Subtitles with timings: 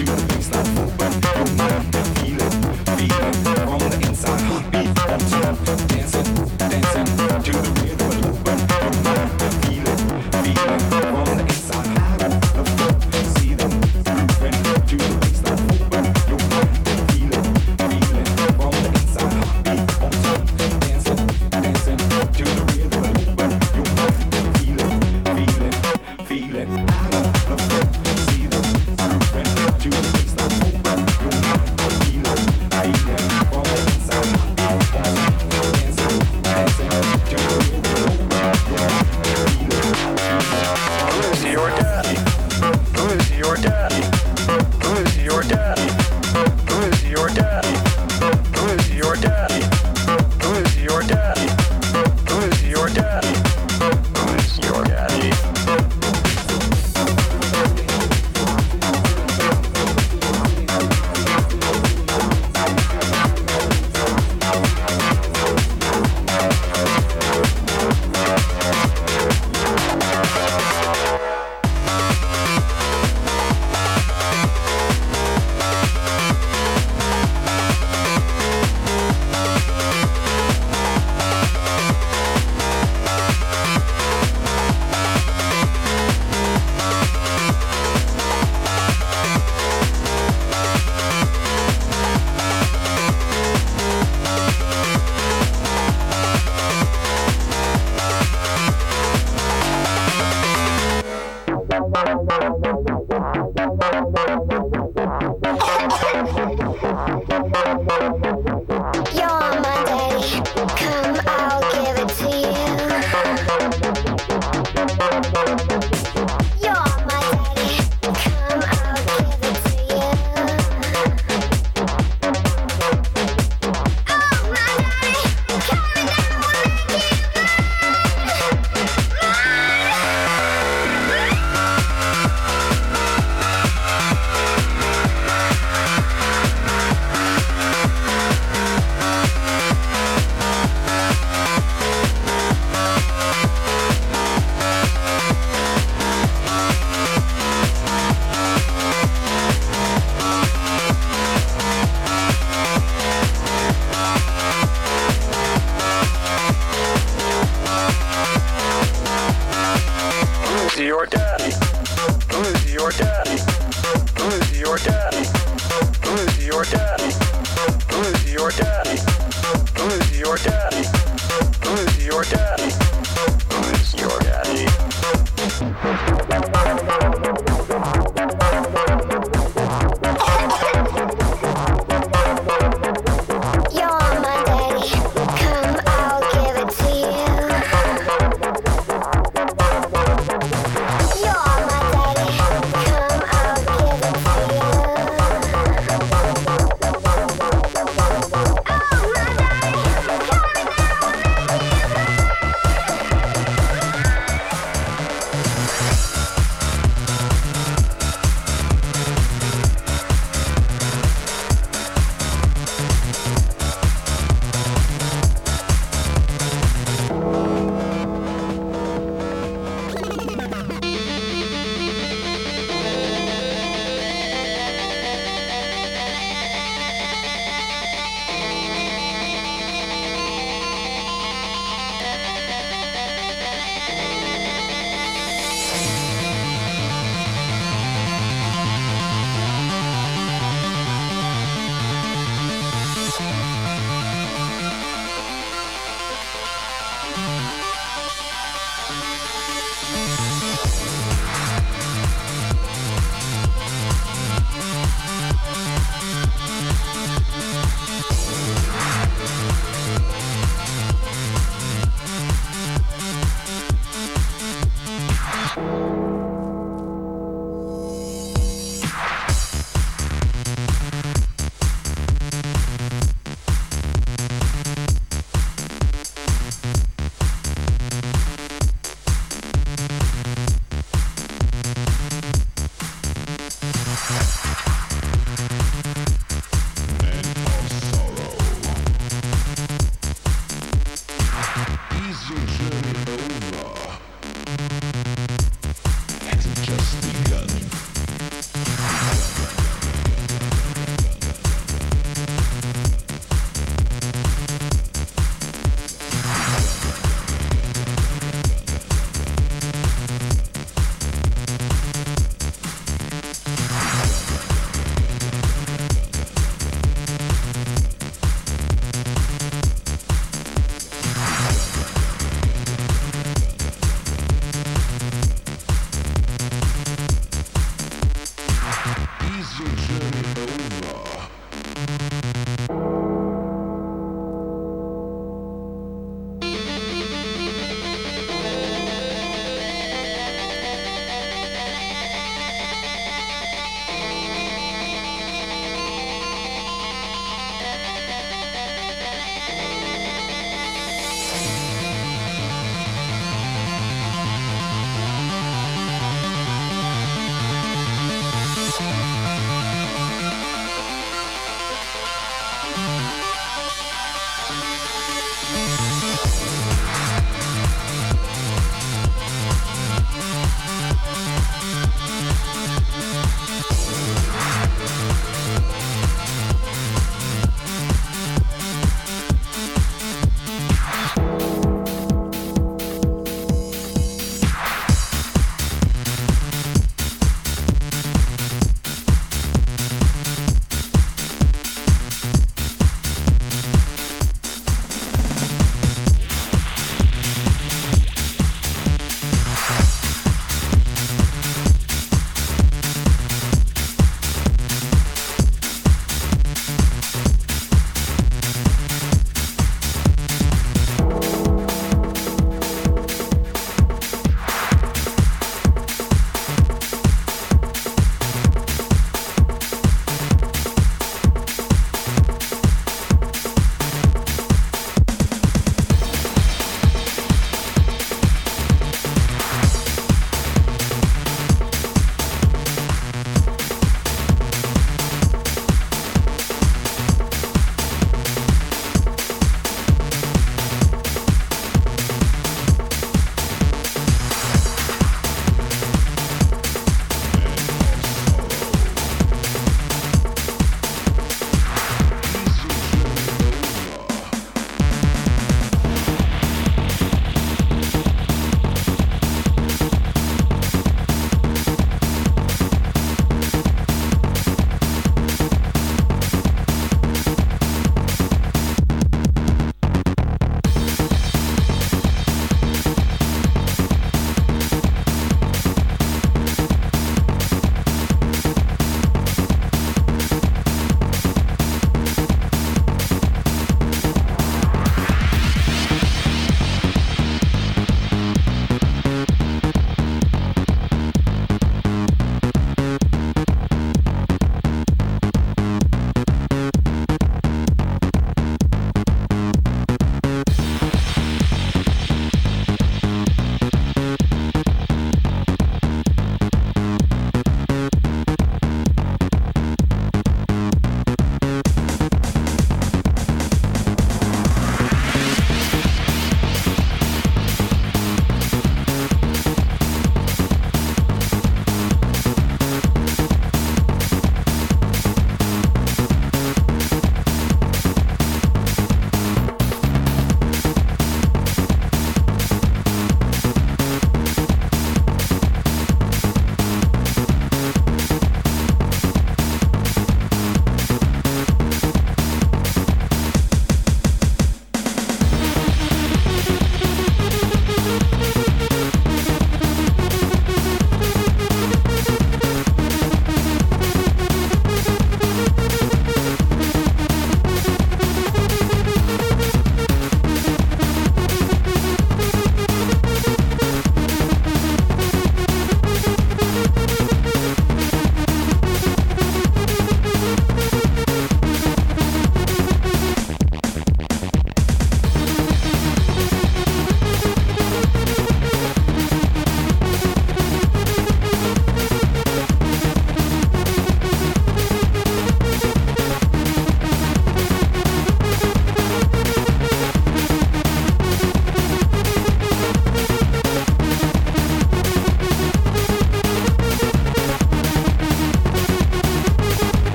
[0.00, 0.29] you.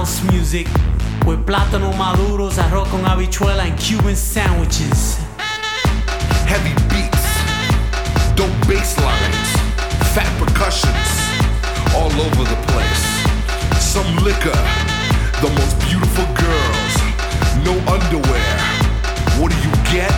[0.00, 0.66] House music
[1.26, 5.18] with plátano maduros, arroz con habichuela, and Cuban sandwiches.
[6.48, 7.24] Heavy beats,
[8.34, 9.48] dope bass lines,
[10.14, 11.08] fat percussions,
[11.94, 13.04] all over the place.
[13.78, 14.60] Some liquor,
[15.44, 16.94] the most beautiful girls,
[17.68, 18.52] no underwear.
[19.36, 20.14] What do you get?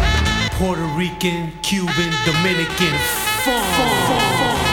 [0.53, 2.95] Puerto Rican, Cuban, Dominican
[3.43, 4.72] funk.